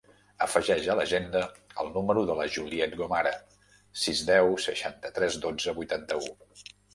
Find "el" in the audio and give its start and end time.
1.83-1.91